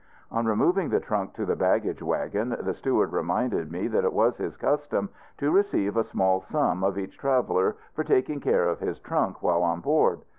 On 0.31 0.47
removing 0.47 0.89
the 0.89 0.99
trunk 0.99 1.33
to 1.35 1.45
the 1.45 1.55
baggage 1.55 2.01
wagon, 2.01 2.57
the 2.59 2.73
steward 2.73 3.11
reminded 3.13 3.71
me 3.71 3.85
that 3.87 4.03
it 4.03 4.11
was 4.13 4.35
his 4.35 4.57
custom 4.57 5.09
to 5.37 5.51
receive 5.51 5.95
a 5.95 6.03
small 6.03 6.41
sum 6.51 6.83
of 6.83 6.97
each 6.97 7.19
traveler 7.19 7.75
for 7.93 8.03
taking 8.03 8.39
care 8.39 8.67
of 8.67 8.79
his 8.79 8.97
trunk 8.97 9.43
while 9.43 9.61
on 9.61 9.79
board. 9.81 10.23